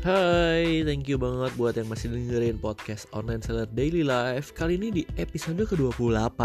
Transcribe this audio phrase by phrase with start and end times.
[0.00, 4.56] Hai, thank you banget buat yang masih dengerin podcast Online Seller Daily Life.
[4.56, 6.40] Kali ini di episode ke-28.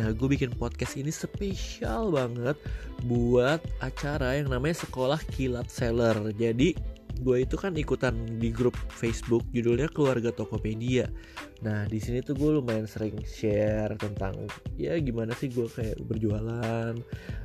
[0.00, 2.56] Nah, gue bikin podcast ini spesial banget
[3.04, 6.32] buat acara yang namanya Sekolah Kilat Seller.
[6.32, 6.72] Jadi,
[7.20, 11.06] gue itu kan ikutan di grup Facebook judulnya Keluarga Tokopedia.
[11.60, 14.48] Nah di sini tuh gue lumayan sering share tentang
[14.80, 16.96] ya gimana sih gue kayak berjualan.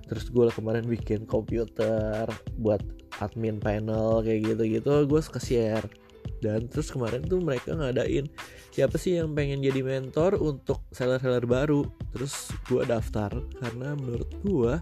[0.07, 2.25] Terus gue kemarin bikin komputer
[2.55, 2.81] buat
[3.19, 5.85] admin panel kayak gitu-gitu gue suka share.
[6.39, 8.27] Dan terus kemarin tuh mereka ngadain
[8.75, 11.87] siapa sih yang pengen jadi mentor untuk seller-seller baru.
[12.11, 13.31] Terus gue daftar
[13.63, 14.73] karena menurut gue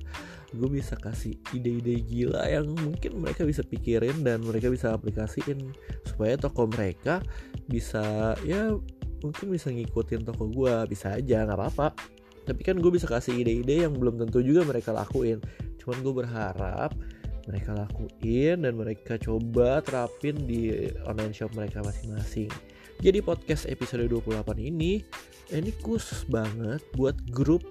[0.53, 5.77] gue bisa kasih ide-ide gila yang mungkin mereka bisa pikirin dan mereka bisa aplikasiin.
[6.09, 7.21] Supaya toko mereka
[7.70, 8.73] bisa ya
[9.21, 11.93] mungkin bisa ngikutin toko gue bisa aja nggak apa-apa.
[12.49, 15.37] Tapi kan gue bisa kasih ide-ide yang belum tentu juga mereka lakuin.
[15.77, 16.98] Cuman gue berharap
[17.45, 22.49] mereka lakuin dan mereka coba terapin di online shop mereka masing-masing
[22.99, 25.02] jadi podcast episode 28 ini
[25.52, 27.63] ini khusus banget buat grup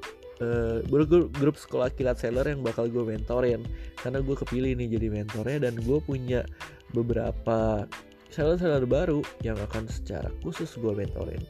[0.43, 3.63] uh, grup, grup sekolah kilat seller yang bakal gue mentorin.
[3.99, 6.43] Karena gue kepilih nih jadi mentornya dan gue punya
[6.93, 7.87] beberapa
[8.33, 11.41] seller-seller baru yang akan secara khusus gue mentorin.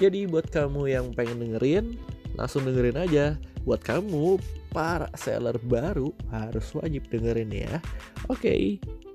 [0.00, 2.00] Jadi buat kamu yang pengen dengerin
[2.34, 3.26] langsung dengerin aja.
[3.68, 4.40] Buat kamu
[4.72, 7.74] para seller baru harus wajib dengerin ya.
[8.32, 8.40] Oke.
[8.40, 9.09] okay.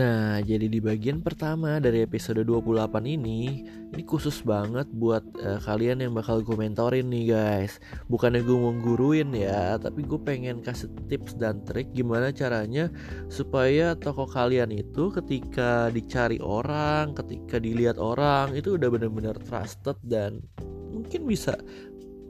[0.00, 6.00] Nah, jadi di bagian pertama dari episode 28 ini, ini khusus banget buat uh, kalian
[6.00, 7.76] yang bakal gue mentorin nih guys.
[8.08, 12.88] Bukannya gue mau guruin ya, tapi gue pengen kasih tips dan trik gimana caranya
[13.28, 20.40] supaya toko kalian itu ketika dicari orang, ketika dilihat orang, itu udah bener-bener trusted dan
[20.88, 21.60] mungkin bisa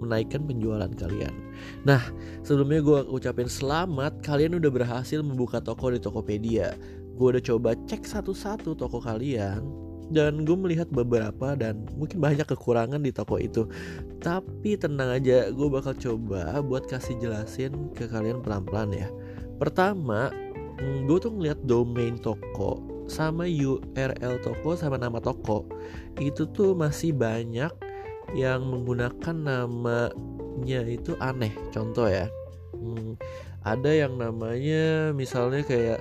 [0.00, 1.30] menaikkan penjualan kalian.
[1.84, 2.00] Nah,
[2.42, 6.72] sebelumnya gue ucapin selamat kalian udah berhasil membuka toko di Tokopedia
[7.20, 9.60] gue udah coba cek satu-satu toko kalian
[10.08, 13.68] dan gue melihat beberapa dan mungkin banyak kekurangan di toko itu.
[14.24, 19.08] Tapi tenang aja gue bakal coba buat kasih jelasin ke kalian pelan-pelan ya.
[19.60, 20.32] Pertama
[20.80, 25.68] mm, gue tuh ngeliat domain toko sama URL toko sama nama toko.
[26.18, 27.70] Itu tuh masih banyak
[28.34, 32.26] yang menggunakan namanya itu aneh contoh ya.
[32.74, 33.14] Hmm,
[33.62, 36.00] ada yang namanya misalnya kayak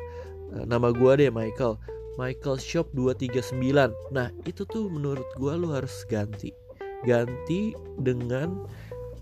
[0.65, 1.77] nama gue deh Michael.
[2.19, 6.51] Michael Shop 239 Nah itu tuh menurut gue lo harus ganti.
[7.07, 7.71] Ganti
[8.03, 8.67] dengan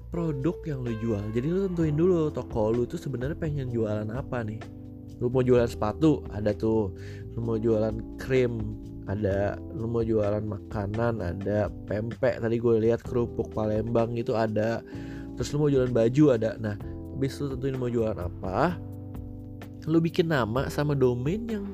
[0.09, 1.21] produk yang lo jual.
[1.35, 4.57] Jadi lo tentuin dulu toko lo tuh sebenarnya pengen jualan apa nih?
[5.21, 6.89] Lo mau jualan sepatu ada tuh.
[7.37, 8.57] Lo mau jualan krim
[9.05, 9.61] ada.
[9.77, 11.69] Lo mau jualan makanan ada.
[11.85, 14.81] Pempek tadi gue lihat kerupuk Palembang itu ada.
[15.37, 16.57] Terus lo mau jualan baju ada.
[16.57, 16.73] Nah
[17.13, 18.86] habis lo tentuin mau jualan apa
[19.87, 21.65] lu bikin nama sama domain yang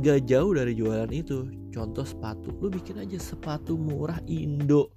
[0.00, 1.48] gak jauh dari jualan itu.
[1.70, 4.88] Contoh sepatu lu bikin aja sepatu murah Indo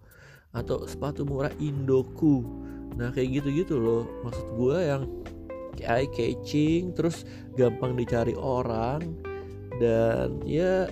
[0.55, 2.47] atau sepatu murah Indoku.
[2.95, 4.07] Nah kayak gitu-gitu loh.
[4.23, 5.03] Maksud gue yang
[5.83, 9.03] eye catching terus gampang dicari orang
[9.79, 10.87] dan ya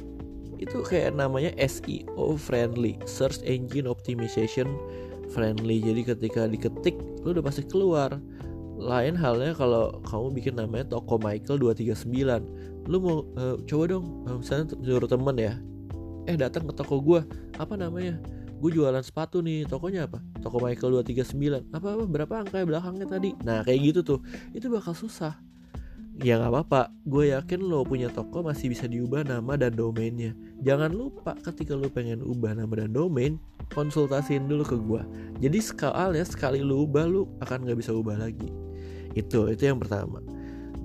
[0.58, 4.68] itu kayak namanya SEO friendly search engine optimization
[5.32, 5.80] friendly.
[5.84, 8.20] Jadi ketika diketik lu udah pasti keluar
[8.78, 14.38] lain halnya kalau kamu bikin namanya toko Michael 239 lu mau uh, coba dong uh,
[14.40, 15.54] misalnya nyuruh temen ya.
[16.30, 17.20] Eh datang ke toko gue
[17.58, 18.22] apa namanya?
[18.58, 20.22] Gue jualan sepatu nih tokonya apa?
[20.40, 23.30] Toko Michael 239 apa apa berapa angka belakangnya tadi?
[23.44, 24.20] Nah kayak gitu tuh.
[24.54, 25.36] Itu bakal susah.
[26.18, 26.82] Ya nggak apa-apa.
[27.06, 30.34] Gue yakin lo punya toko masih bisa diubah nama dan domainnya.
[30.62, 33.38] Jangan lupa ketika lo pengen ubah nama dan domain
[33.74, 35.02] konsultasiin dulu ke gue
[35.44, 38.48] jadi sekali sekali lo ubah lo akan nggak bisa ubah lagi
[39.18, 40.22] itu itu yang pertama.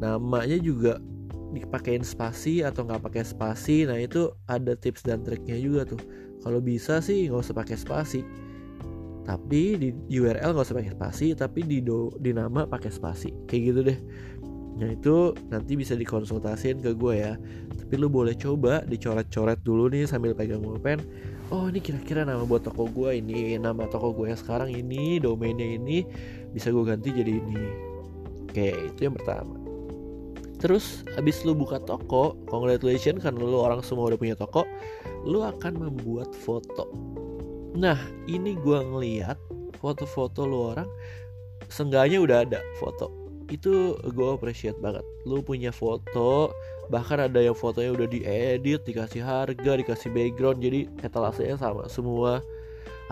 [0.01, 0.99] Namanya juga
[1.53, 6.01] dipakein spasi atau nggak pakai spasi nah itu ada tips dan triknya juga tuh.
[6.43, 8.21] Kalau bisa sih nggak usah pakai spasi.
[9.23, 13.31] Tapi di URL nggak usah pakai spasi tapi di do, di nama pakai spasi.
[13.47, 13.99] Kayak gitu deh.
[14.73, 17.39] Nah itu nanti bisa dikonsultasiin ke gue ya.
[17.77, 20.99] Tapi lu boleh coba dicoret-coret dulu nih sambil pegang pulpen.
[21.53, 25.77] Oh ini kira-kira nama buat toko gue ini nama toko gue yang sekarang ini domainnya
[25.77, 26.01] ini
[26.49, 27.92] bisa gue ganti jadi ini
[28.53, 29.57] Oke, itu yang pertama.
[30.61, 34.69] Terus habis lu buka toko, congratulations karena lu orang semua udah punya toko,
[35.25, 36.93] lu akan membuat foto.
[37.73, 37.97] Nah,
[38.29, 39.41] ini gua ngeliat
[39.81, 40.85] foto-foto lu orang
[41.73, 43.09] sengganya udah ada foto.
[43.49, 45.03] Itu gue appreciate banget.
[45.25, 46.53] Lu punya foto,
[46.93, 52.45] bahkan ada yang fotonya udah diedit, dikasih harga, dikasih background, jadi etalasenya sama semua.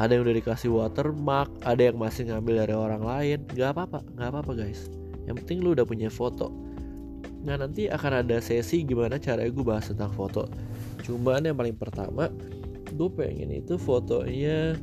[0.01, 4.29] ada yang udah dikasih watermark ada yang masih ngambil dari orang lain nggak apa-apa nggak
[4.33, 5.00] apa-apa guys
[5.31, 6.51] yang penting lu udah punya foto.
[7.47, 10.51] Nah nanti akan ada sesi gimana cara gue bahas tentang foto.
[11.07, 12.27] Cuman yang paling pertama
[12.91, 14.75] gue pengen itu fotonya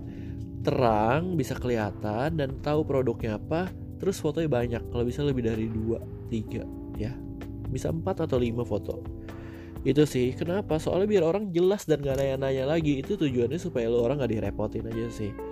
[0.63, 3.67] terang bisa kelihatan dan tahu produknya apa
[3.99, 4.83] terus fotonya banyak.
[4.87, 5.99] Kalau bisa lebih dari dua
[6.31, 6.63] tiga
[6.95, 7.11] ya.
[7.67, 9.03] Bisa empat atau lima foto.
[9.83, 10.31] Itu sih.
[10.33, 10.79] Kenapa?
[10.79, 13.03] Soalnya biar orang jelas dan gak nanya-nanya lagi.
[13.03, 15.46] Itu tujuannya supaya lo orang gak direpotin aja sih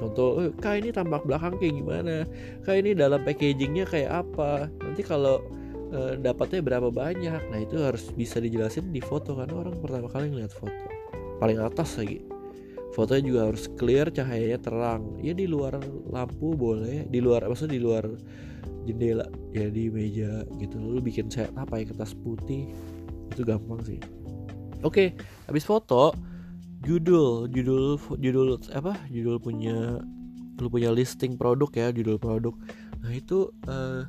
[0.00, 2.24] contoh eh, kak ini tampak belakang kayak gimana?
[2.64, 4.72] Kak ini dalam packagingnya kayak apa?
[4.80, 5.44] Nanti kalau
[5.92, 7.40] e, dapatnya berapa banyak?
[7.52, 10.84] Nah itu harus bisa dijelasin di foto karena orang pertama kali ngeliat foto.
[11.38, 12.24] Paling atas lagi.
[12.90, 15.20] Fotonya juga harus clear cahayanya terang.
[15.22, 15.78] Ya di luar
[16.10, 17.06] lampu boleh.
[17.06, 18.04] Di luar maksudnya di luar
[18.88, 20.80] jendela ya di meja gitu.
[20.80, 22.72] Lu bikin set apa ya kertas putih?
[23.30, 24.00] Itu gampang sih.
[24.80, 25.12] Oke
[25.46, 26.29] habis foto
[26.80, 28.96] judul judul judul apa?
[29.12, 30.00] Judul punya
[30.60, 32.52] lu punya listing produk ya judul produk.
[33.00, 34.04] Nah itu uh,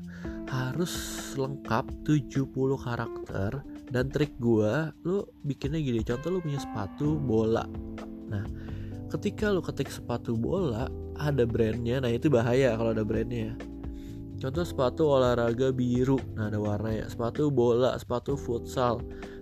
[0.52, 0.92] harus
[1.40, 3.52] lengkap 70 karakter.
[3.92, 7.68] Dan trik gua lu bikinnya gini contoh lu punya sepatu bola.
[8.32, 8.44] Nah
[9.12, 10.88] ketika lu ketik sepatu bola
[11.20, 12.00] ada brandnya.
[12.00, 13.56] Nah itu bahaya kalau ada brandnya ya.
[14.42, 17.06] Contoh sepatu olahraga biru, nah ada warna ya.
[17.06, 18.98] Sepatu bola, sepatu futsal.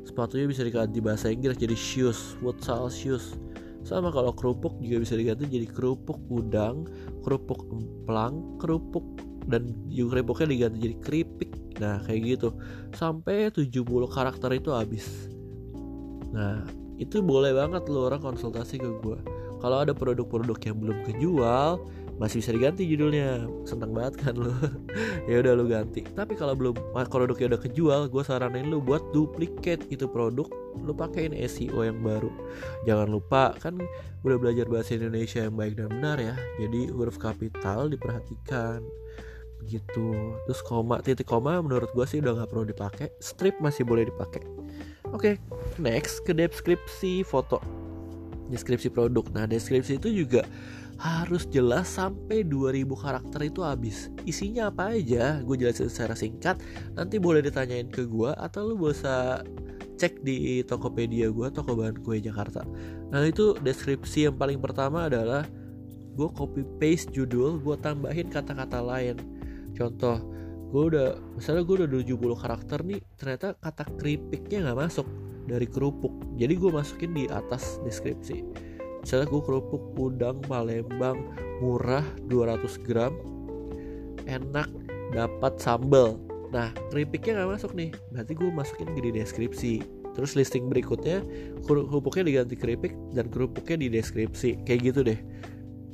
[0.10, 3.38] Sepatunya bisa diganti bahasa Inggris jadi shoes, futsal shoes.
[3.86, 6.90] Sama kalau kerupuk juga bisa diganti jadi kerupuk udang,
[7.22, 9.06] kerupuk emplang, kerupuk
[9.46, 11.52] dan juga kerupuknya diganti jadi keripik.
[11.78, 12.58] Nah, kayak gitu.
[12.98, 15.30] Sampai 70 karakter itu habis.
[16.34, 16.66] Nah,
[16.98, 19.18] itu boleh banget lo orang konsultasi ke gue.
[19.62, 21.72] Kalau ada produk-produk yang belum kejual,
[22.20, 23.48] masih bisa diganti judulnya.
[23.64, 24.52] Senang banget kan lo
[25.32, 26.04] ya udah lo ganti.
[26.04, 30.52] Tapi kalau belum produknya udah kejual gue saranin lo buat duplicate itu produk
[30.84, 32.30] lo pakein SEO yang baru.
[32.84, 33.80] Jangan lupa kan
[34.28, 36.36] udah belajar bahasa Indonesia yang baik dan benar ya.
[36.60, 38.84] Jadi huruf kapital diperhatikan.
[39.64, 40.36] Gitu.
[40.44, 43.08] Terus koma titik koma menurut gue sih udah nggak perlu dipakai.
[43.24, 44.44] Strip masih boleh dipakai.
[45.10, 45.36] Oke okay,
[45.80, 47.64] next ke deskripsi foto.
[48.52, 49.24] Deskripsi produk.
[49.32, 50.44] Nah deskripsi itu juga
[51.00, 54.12] harus jelas sampai 2000 karakter itu habis.
[54.28, 55.40] Isinya apa aja?
[55.48, 56.60] Gue jelasin secara singkat.
[56.92, 59.40] Nanti boleh ditanyain ke gue atau lu bisa
[59.96, 62.68] cek di Tokopedia gue toko bahan kue Jakarta.
[63.12, 65.48] Nah itu deskripsi yang paling pertama adalah
[66.16, 69.16] gue copy paste judul gue tambahin kata-kata lain.
[69.76, 70.20] Contoh
[70.72, 75.08] gue udah misalnya gue udah 70 karakter nih ternyata kata keripiknya nggak masuk
[75.48, 76.12] dari kerupuk.
[76.36, 78.68] Jadi gue masukin di atas deskripsi
[79.02, 81.18] misalnya gue kerupuk udang Palembang
[81.60, 83.14] murah 200 gram
[84.28, 84.70] enak
[85.12, 86.20] dapat sambal
[86.50, 87.94] nah keripiknya nggak masuk nih.
[88.10, 89.74] Berarti gue masukin di deskripsi.
[90.18, 91.22] Terus listing berikutnya
[91.64, 95.20] kerupuknya diganti keripik dan kerupuknya di deskripsi kayak gitu deh.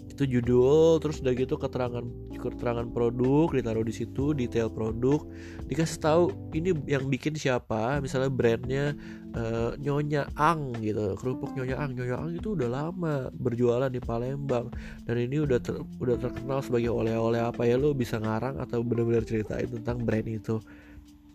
[0.07, 2.03] Itu judul terus udah gitu keterangan
[2.53, 5.25] keterangan produk ditaruh di situ detail produk
[5.65, 8.93] dikasih tahu ini yang bikin siapa misalnya brandnya
[9.35, 11.91] uh, Nyonya Ang gitu kerupuk Nyonya Ang.
[11.97, 14.71] Nyonya Ang itu udah lama berjualan di Palembang
[15.03, 19.27] dan ini udah ter, udah terkenal sebagai oleh-oleh apa ya lo bisa ngarang atau benar-benar
[19.27, 20.57] ceritain tentang brand itu.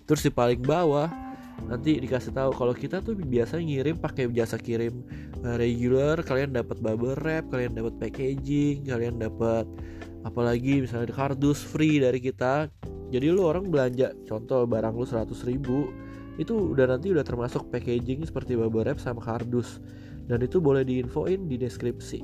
[0.08, 1.29] Terus di paling bawah
[1.70, 2.50] nanti dikasih tahu.
[2.56, 5.04] Kalau kita tuh biasa ngirim pakai jasa kirim
[5.46, 9.66] uh, regular kalian dapat bubble wrap kalian dapat packaging kalian dapat
[10.26, 12.68] apalagi misalnya kardus free dari kita.
[13.10, 15.90] Jadi lu orang belanja contoh barang lu 100 ribu
[16.38, 19.82] itu udah nanti udah termasuk packaging seperti bubble wrap sama kardus.
[20.30, 22.22] Dan itu boleh diinfoin di deskripsi.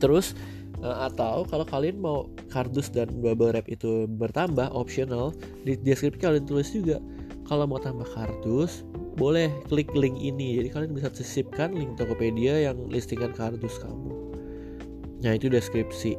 [0.00, 0.32] Terus
[0.80, 6.48] uh, atau kalau kalian mau kardus dan bubble wrap itu bertambah optional di deskripsi kalian
[6.48, 6.96] tulis juga
[7.46, 8.82] kalau mau tambah kardus
[9.16, 10.60] boleh klik link ini.
[10.60, 14.12] Jadi kalian bisa sisipkan link Tokopedia yang listingan kardus kamu.
[15.24, 16.18] Nah itu deskripsi.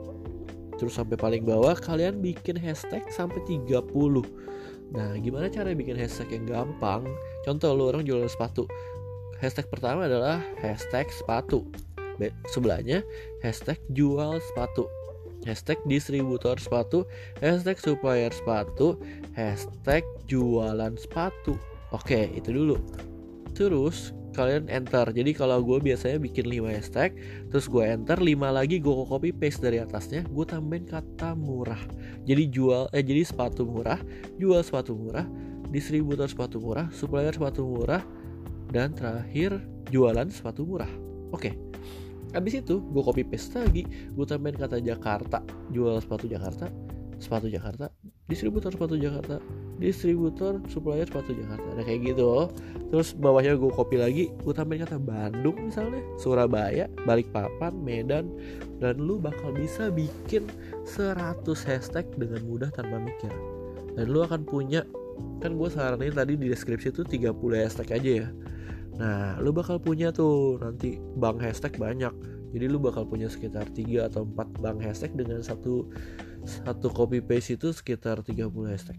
[0.77, 3.84] Terus sampai paling bawah kalian bikin hashtag sampai 30
[4.88, 7.03] nah gimana cara bikin hashtag yang gampang?
[7.43, 8.63] Contoh lu orang jualan sepatu.
[9.43, 11.67] Hashtag pertama adalah hashtag sepatu.
[12.50, 13.03] Sebelahnya
[13.43, 14.88] hashtag jual sepatu
[15.47, 17.07] hashtag distributor sepatu,
[17.39, 18.99] hashtag supplier sepatu,
[19.39, 21.55] hashtag jualan sepatu.
[21.95, 22.75] Oke, itu dulu.
[23.55, 25.09] Terus kalian enter.
[25.09, 27.17] Jadi kalau gue biasanya bikin 5 hashtag,
[27.49, 31.79] terus gue enter 5 lagi gue copy paste dari atasnya, gue tambahin kata murah.
[32.29, 33.97] Jadi jual eh jadi sepatu murah,
[34.37, 35.25] jual sepatu murah,
[35.73, 38.05] distributor sepatu murah, supplier sepatu murah,
[38.69, 39.57] dan terakhir
[39.89, 40.91] jualan sepatu murah.
[41.33, 41.66] Oke.
[42.36, 45.39] Habis itu gue copy paste lagi, gue tambahin kata Jakarta,
[45.72, 46.67] jual sepatu Jakarta,
[47.17, 47.89] sepatu Jakarta
[48.27, 49.39] distributor sepatu Jakarta
[49.79, 51.67] distributor supplier sepatu Jakarta.
[51.77, 52.50] Nah kayak gitu.
[52.89, 58.25] Terus bawahnya gue copy lagi gue tambahin kata Bandung misalnya Surabaya Balikpapan Medan
[58.81, 60.50] dan lu bakal bisa bikin
[60.86, 63.31] 100 hashtag dengan mudah tanpa mikir.
[63.98, 64.86] Dan lu akan punya
[65.41, 68.29] kan gue saranin tadi di deskripsi tuh 30 hashtag aja ya
[68.97, 72.13] nah lu bakal punya tuh nanti bank hashtag banyak
[72.51, 75.85] jadi lu bakal punya sekitar 3 atau 4 bank hashtag dengan satu
[76.43, 78.97] satu copy paste itu sekitar 30 hashtag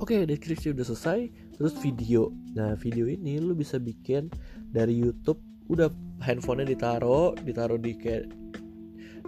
[0.00, 1.28] Oke, okay, deskripsi udah selesai.
[1.60, 2.32] Terus video.
[2.56, 4.32] Nah, video ini lu bisa bikin
[4.72, 5.36] dari YouTube.
[5.68, 5.92] Udah
[6.24, 8.32] handphonenya ditaro, ditaro di kayak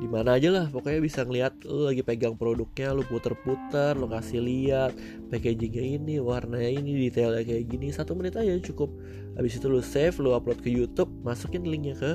[0.03, 4.43] di mana aja lah pokoknya bisa ngeliat lu lagi pegang produknya lu puter-puter lu kasih
[4.43, 4.91] lihat
[5.31, 8.91] packagingnya ini warnanya ini detailnya kayak gini satu menit aja cukup
[9.37, 12.13] habis itu lu save lu upload ke YouTube masukin linknya ke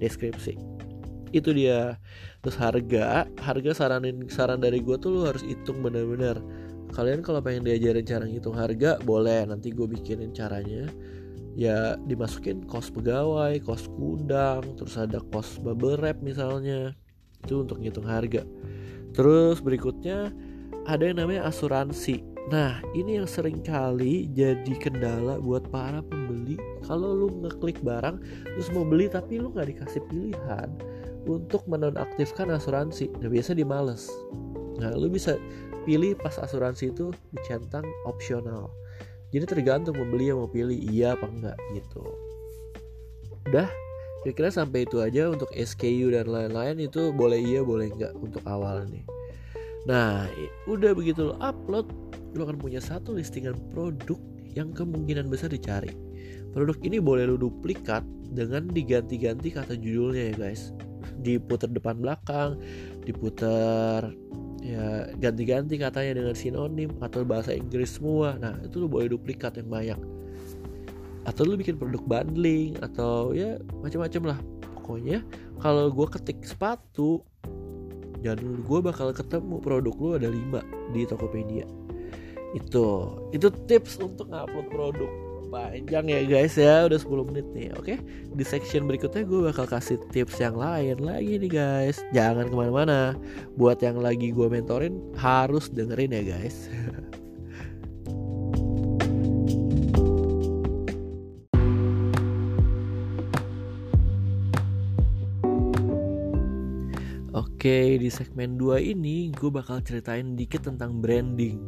[0.00, 0.56] deskripsi.
[1.34, 2.00] Itu dia.
[2.40, 6.38] Terus harga harga saranin saran dari gue tuh lu harus hitung bener-bener.
[6.94, 9.44] Kalian kalau pengen diajarin cara ngitung harga boleh.
[9.44, 10.86] Nanti gue bikinin caranya.
[11.56, 16.94] Ya dimasukin kos pegawai kos gudang terus ada kos bubble wrap misalnya.
[17.42, 18.46] Itu untuk ngitung harga.
[19.16, 20.30] Terus berikutnya
[20.86, 26.54] ada yang namanya asuransi nah ini yang sering kali jadi kendala buat para pembeli.
[26.86, 30.70] Kalau lu ngeklik barang terus mau beli tapi lu nggak dikasih pilihan
[31.26, 34.06] untuk menonaktifkan asuransi nah biasa dimales.
[34.78, 35.34] Nah lu bisa
[35.86, 38.70] pilih pas asuransi itu dicentang opsional.
[39.34, 42.02] Jadi tergantung pembeli yang mau pilih iya apa enggak gitu.
[43.50, 43.70] Udah
[44.22, 48.86] kira-kira sampai itu aja untuk SKU dan lain-lain itu boleh iya boleh enggak untuk awal
[48.86, 49.06] nih.
[49.86, 50.26] Nah
[50.66, 51.86] udah begitu lo upload
[52.36, 54.20] lo akan punya satu listingan produk
[54.56, 55.92] yang kemungkinan besar dicari.
[56.56, 58.00] Produk ini boleh lo duplikat
[58.32, 60.72] dengan diganti-ganti kata judulnya ya guys.
[61.20, 62.60] Diputar depan belakang
[63.06, 64.10] diputar
[64.64, 68.34] ya ganti-ganti katanya dengan sinonim atau bahasa Inggris semua.
[68.40, 70.00] Nah itu lo boleh duplikat yang banyak.
[71.28, 74.38] Atau lo bikin produk bundling atau ya macam-macam lah.
[74.80, 75.22] Pokoknya
[75.60, 77.22] kalau gue ketik sepatu
[78.24, 81.85] dan gue bakal ketemu produk lo ada 5 di Tokopedia
[82.54, 82.86] itu
[83.34, 85.10] itu tips untuk ngupload produk
[85.46, 86.84] panjang ya guys ya.
[86.90, 87.94] Udah 10 menit nih oke?
[88.34, 92.02] Di section berikutnya gue bakal kasih tips yang lain lagi nih guys.
[92.10, 93.14] Jangan ke mana-mana.
[93.54, 96.66] Buat yang lagi gue mentorin harus dengerin ya guys
[107.66, 111.58] Oke, di segmen 2 ini gue bakal ceritain dikit tentang branding.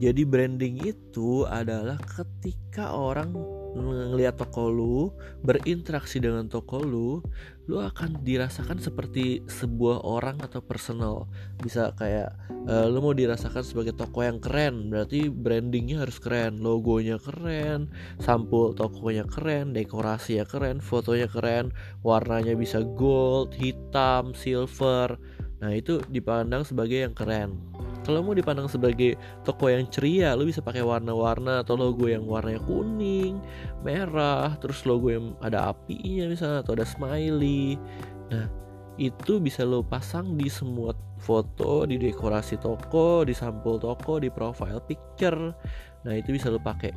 [0.00, 3.36] Jadi branding itu adalah ketika orang
[3.76, 5.12] ngelihat toko lu,
[5.44, 7.20] berinteraksi dengan toko lu,
[7.68, 11.28] lu akan dirasakan seperti sebuah orang atau personal.
[11.60, 12.32] Bisa kayak
[12.64, 17.92] uh, lu mau dirasakan sebagai toko yang keren, berarti brandingnya harus keren, logonya keren,
[18.24, 25.20] sampul tokonya keren, dekorasinya keren, fotonya keren, warnanya bisa gold, hitam, silver
[25.62, 27.54] Nah itu dipandang sebagai yang keren.
[28.02, 29.14] Kalau mau dipandang sebagai
[29.46, 33.38] toko yang ceria, lo bisa pakai warna-warna atau logo yang warnanya kuning,
[33.86, 37.78] merah, terus logo yang ada apinya misalnya atau ada smiley.
[38.34, 38.50] Nah
[38.98, 40.90] itu bisa lo pasang di semua
[41.22, 45.54] foto, di dekorasi toko, di sampul toko, di profile picture.
[46.02, 46.90] Nah itu bisa lo pakai.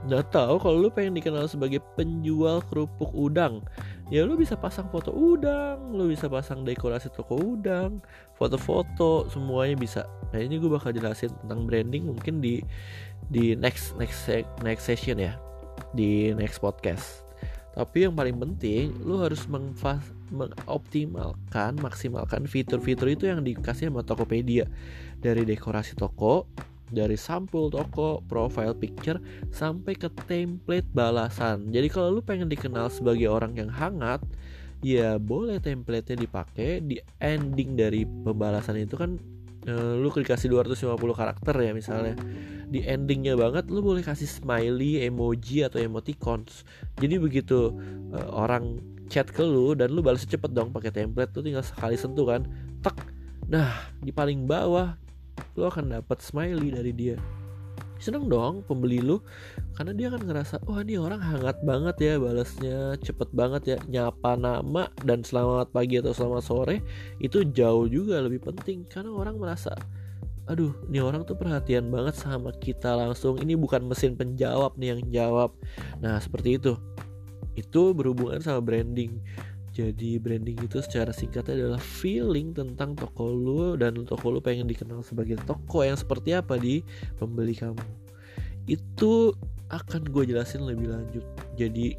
[0.00, 3.64] Nah tahu kalau lo pengen dikenal sebagai penjual kerupuk udang,
[4.10, 8.02] ya lu bisa pasang foto udang lu bisa pasang dekorasi toko udang
[8.34, 10.02] foto-foto semuanya bisa.
[10.34, 12.58] Nah ini gue bakal jelasin tentang branding mungkin di
[13.30, 14.28] di next next
[14.66, 15.38] next session ya
[15.94, 17.22] di next podcast.
[17.70, 24.66] Tapi yang paling penting lu harus mengoptimalkan maksimalkan fitur-fitur itu yang dikasih sama Tokopedia.
[25.22, 26.50] Dari dekorasi toko
[26.90, 29.18] dari sampul toko, profile picture
[29.54, 31.70] sampai ke template balasan.
[31.70, 34.20] Jadi kalau lu pengen dikenal sebagai orang yang hangat,
[34.82, 39.16] ya boleh template-nya dipakai di ending dari pembalasan itu kan
[39.68, 42.14] uh, lu dikasih 250 karakter ya misalnya.
[42.70, 46.62] Di endingnya banget lu boleh kasih smiley, emoji atau emoticons.
[47.02, 47.74] Jadi begitu
[48.14, 48.78] uh, orang
[49.10, 52.46] chat ke lu dan lu balas cepet dong pakai template tuh tinggal sekali sentuh kan.
[52.80, 52.96] Tek.
[53.50, 54.94] Nah, di paling bawah
[55.54, 57.16] lu akan dapat smiley dari dia.
[58.00, 59.20] Seneng dong pembeli lu
[59.76, 63.78] karena dia akan ngerasa wah oh, ini orang hangat banget ya balasnya cepet banget ya
[63.92, 66.76] nyapa nama dan selamat pagi atau selamat sore.
[67.20, 69.76] Itu jauh juga lebih penting karena orang merasa
[70.48, 73.36] aduh ini orang tuh perhatian banget sama kita langsung.
[73.36, 75.52] Ini bukan mesin penjawab nih yang jawab.
[76.00, 76.80] Nah seperti itu.
[77.52, 79.20] Itu berhubungan sama branding
[79.70, 85.06] jadi branding itu secara singkatnya adalah feeling tentang toko lu dan toko lu pengen dikenal
[85.06, 86.82] sebagai toko yang seperti apa di
[87.22, 87.86] pembeli kamu.
[88.66, 89.30] Itu
[89.70, 91.22] akan gue jelasin lebih lanjut.
[91.54, 91.94] Jadi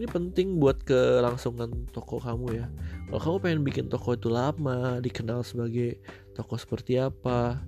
[0.00, 2.66] ini penting buat kelangsungan toko kamu ya.
[3.12, 6.00] Kalau kamu pengen bikin toko itu lama, dikenal sebagai
[6.32, 7.60] toko seperti apa,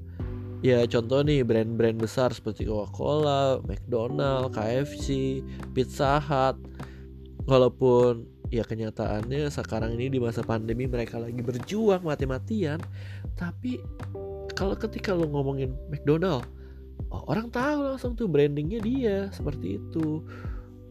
[0.64, 5.42] ya contoh nih brand-brand besar seperti Coca-Cola, McDonald, KFC,
[5.76, 6.56] Pizza Hut.
[7.44, 12.76] Walaupun ya kenyataannya sekarang ini di masa pandemi mereka lagi berjuang mati-matian.
[13.32, 13.80] Tapi
[14.52, 16.44] kalau ketika lo ngomongin McDonald
[17.08, 20.20] oh, orang tahu langsung tuh brandingnya dia seperti itu.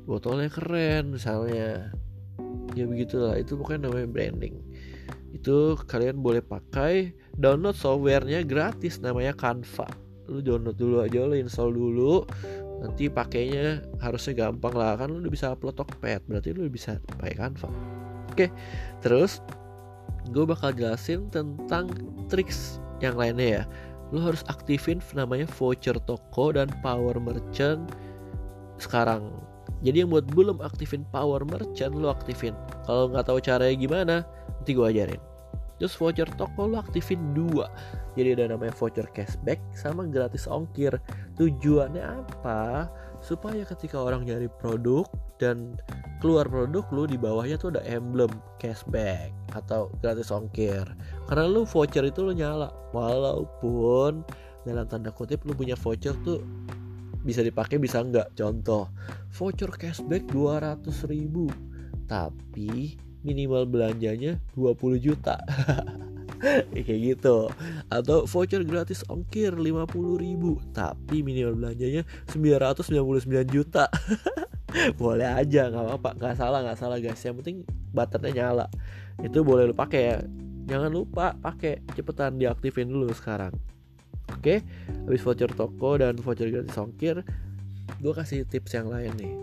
[0.10, 1.94] Botolnya keren misalnya.
[2.74, 3.38] Ya begitulah.
[3.38, 4.58] Itu pokoknya namanya branding.
[5.30, 9.86] Itu kalian boleh pakai download softwarenya gratis namanya Canva.
[10.26, 12.26] Lu download dulu aja lo install dulu
[12.82, 17.38] nanti pakainya harusnya gampang lah kan lu udah bisa upload Tokped berarti lu bisa pakai
[17.38, 17.70] Canva.
[18.34, 18.50] Oke
[19.06, 19.40] terus
[20.34, 21.94] gue bakal jelasin tentang
[22.28, 23.64] triks yang lainnya ya.
[24.12, 27.86] Lu harus aktifin namanya voucher toko dan power merchant
[28.82, 29.30] sekarang.
[29.82, 32.58] Jadi yang buat belum aktifin power merchant lu aktifin.
[32.90, 34.16] Kalau nggak tahu caranya gimana
[34.58, 35.31] nanti gue ajarin
[35.82, 37.66] terus voucher toko lu aktifin dua.
[38.14, 40.94] Jadi ada namanya voucher cashback sama gratis ongkir.
[41.42, 42.86] Tujuannya apa?
[43.26, 45.10] Supaya ketika orang nyari produk
[45.42, 45.82] dan
[46.22, 48.30] keluar produk lu di bawahnya tuh ada emblem
[48.62, 50.86] cashback atau gratis ongkir.
[51.26, 52.70] Karena lu voucher itu lu nyala.
[52.94, 54.22] Walaupun
[54.70, 56.46] dalam tanda kutip lu punya voucher tuh
[57.26, 58.86] bisa dipakai bisa enggak contoh
[59.34, 61.50] voucher cashback 200 ribu.
[62.06, 65.42] Tapi minimal belanjanya 20 juta.
[66.74, 67.50] Kayak gitu.
[67.88, 70.58] Atau voucher gratis ongkir 50 ribu.
[70.74, 72.02] Tapi minimal belanjanya
[72.34, 73.88] 999 juta.
[75.02, 76.10] Boleh aja nggak apa-apa.
[76.18, 77.22] Nggak salah nggak salah guys.
[77.22, 77.58] Yang penting
[77.94, 78.66] buttonnya nyala.
[79.22, 80.18] Itu boleh lu pakai ya.
[80.66, 81.84] Jangan lupa pakai.
[81.94, 83.54] Cepetan diaktifin dulu sekarang.
[84.32, 84.64] Oke?
[85.06, 87.22] Habis voucher toko dan voucher gratis ongkir
[88.02, 89.34] gue kasih tips yang lain nih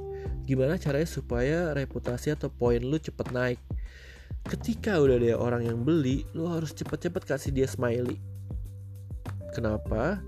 [0.49, 3.61] gimana caranya supaya reputasi atau poin lu cepet naik
[4.49, 8.17] ketika udah ada orang yang beli lu harus cepet-cepet kasih dia smiley
[9.53, 10.25] kenapa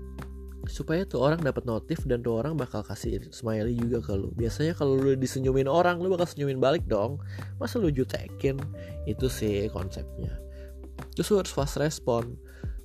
[0.69, 4.29] supaya tuh orang dapat notif dan tuh orang bakal kasih smiley juga ke lu.
[4.37, 7.17] Biasanya kalau lu disenyumin orang, lu bakal senyumin balik dong.
[7.57, 8.61] Masa lu jutekin?
[9.09, 10.37] Itu sih konsepnya.
[11.17, 12.37] Terus lu harus fast respon.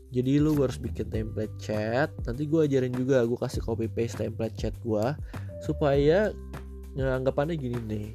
[0.09, 2.09] Jadi lu harus bikin template chat.
[2.25, 5.07] Nanti gue ajarin juga, gue kasih copy paste template chat gue
[5.61, 6.33] supaya
[7.05, 8.09] anggapannya gini nih.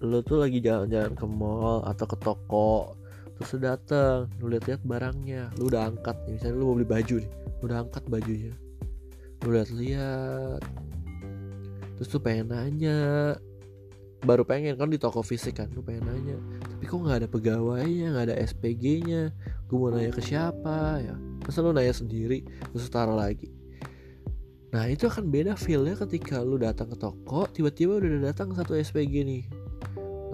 [0.00, 2.96] Lu tuh lagi jalan-jalan ke mall atau ke toko
[3.34, 5.52] terus lu dateng lu lihat-lihat barangnya.
[5.60, 8.54] Lu udah angkat nih misalnya lu mau beli baju nih lu udah angkat bajunya.
[9.44, 10.60] Lu lihat-lihat
[12.00, 13.36] terus tuh pengen nanya.
[14.24, 16.38] Baru pengen kan di toko fisik kan lu pengen nanya.
[16.64, 19.22] Tapi kok nggak ada pegawainya nggak ada SPG nya
[19.68, 21.12] gue mau nanya ke siapa ya.
[21.44, 22.40] Masa lu nanya sendiri
[22.72, 23.63] terus taruh lagi
[24.74, 29.22] Nah itu akan beda feelnya ketika lu datang ke toko Tiba-tiba udah datang satu SPG
[29.22, 29.42] nih.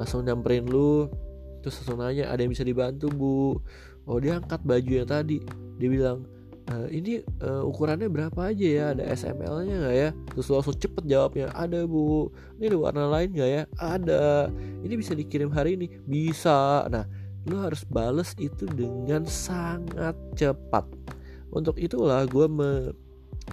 [0.00, 1.12] Langsung nyamperin lu
[1.60, 3.60] Terus langsung nanya ada yang bisa dibantu bu?
[4.08, 5.44] Oh dia angkat baju yang tadi.
[5.76, 6.24] Dia bilang
[6.72, 8.84] e, ini uh, ukurannya berapa aja ya?
[8.96, 10.10] Ada SML nya nggak ya?
[10.32, 12.32] Terus lu langsung cepet jawabnya ada bu.
[12.56, 13.62] Ini ada warna lain nggak ya?
[13.76, 14.48] Ada.
[14.80, 15.92] Ini bisa dikirim hari ini.
[16.08, 16.88] Bisa.
[16.88, 17.04] Nah
[17.44, 20.88] lu harus bales itu dengan sangat cepat.
[21.52, 22.46] Untuk itulah gue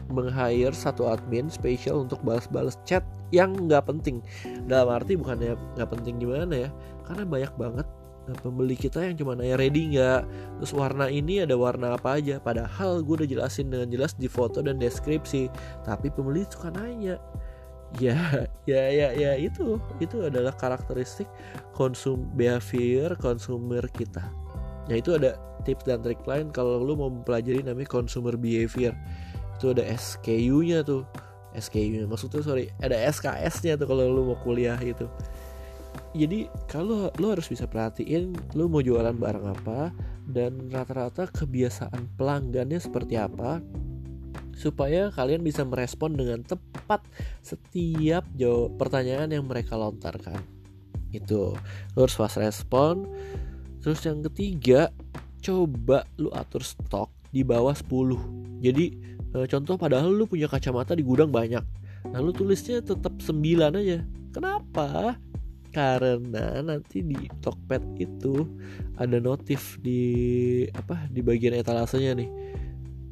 [0.10, 4.24] meng-hire satu admin spesial untuk balas-balas chat yang nggak penting.
[4.66, 6.70] Dalam arti bukannya nggak penting gimana ya
[7.08, 7.88] karena banyak banget
[8.28, 10.22] eh, pembeli kita yang cuma nanya ready nggak?
[10.62, 12.40] Terus warna ini ada warna apa aja?
[12.40, 15.52] Padahal gue udah jelasin dengan jelas di foto dan deskripsi
[15.84, 17.20] tapi pembeli suka nanya.
[18.00, 18.20] Ya
[18.70, 21.28] ya ya ya itu itu adalah karakteristik
[21.76, 24.24] konsum behavior consumer kita.
[24.88, 25.36] Nah itu ada
[25.68, 28.96] tips dan trik lain kalau lu mau mempelajari namanya consumer behavior
[29.58, 31.04] itu ada SKU-nya tuh.
[31.58, 35.10] SKU-nya maksudnya sorry ada SKS-nya tuh kalau lu mau kuliah itu
[36.14, 39.92] jadi kalau lu harus bisa perhatiin lu mau jualan barang apa
[40.30, 43.62] dan rata-rata kebiasaan pelanggannya seperti apa
[44.58, 47.06] supaya kalian bisa merespon dengan tepat
[47.46, 50.42] setiap jawab pertanyaan yang mereka lontarkan.
[51.14, 51.54] Itu
[51.94, 53.06] lu harus fast respon.
[53.86, 54.90] Terus yang ketiga
[55.46, 61.06] coba lu atur stok di bawah 10 jadi e, contoh padahal lu punya kacamata di
[61.06, 61.62] gudang banyak.
[62.10, 64.02] Nah lu tulisnya tetap 9 aja.
[64.34, 65.18] Kenapa?
[65.70, 68.48] Karena nanti di Tokped itu
[68.98, 72.30] ada notif di apa di bagian etalasenya nih.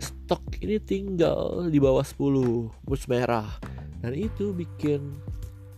[0.02, 3.50] Stok ini tinggal di bawah 10 mus merah.
[4.02, 5.14] Dan itu bikin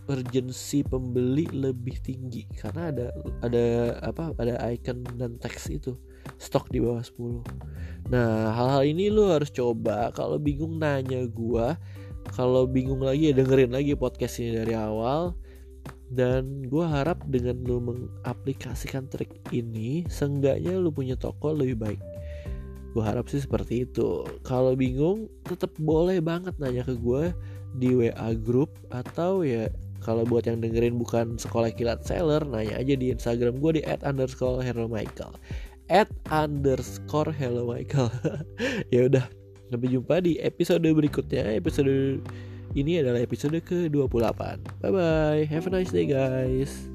[0.08, 2.48] urgensi pembeli lebih tinggi.
[2.56, 3.06] Karena ada
[3.44, 3.66] ada
[4.00, 5.92] apa ada icon dan teks itu
[6.38, 10.08] stok di bawah 10 nah hal-hal ini lu harus coba.
[10.16, 11.76] Kalau bingung nanya gua.
[12.32, 15.36] Kalau bingung lagi ya dengerin lagi podcast ini dari awal.
[16.08, 22.00] Dan gue harap dengan lu mengaplikasikan trik ini seenggaknya lu punya toko lebih baik.
[22.96, 24.24] Gue harap sih seperti itu.
[24.40, 27.28] Kalau bingung tetap boleh banget nanya ke gue
[27.76, 29.68] di WA group atau ya
[30.00, 34.00] kalau buat yang dengerin bukan sekolah kilat seller nanya aja di Instagram gue di at
[34.06, 35.34] underscore hello Michael
[35.88, 38.12] at underscore hello Michael.
[38.94, 39.28] Ya udah
[39.68, 41.52] sampai jumpa di episode berikutnya.
[41.52, 42.24] Episode
[42.76, 46.92] ini adalah episode ke 28 bye bye have a nice day guys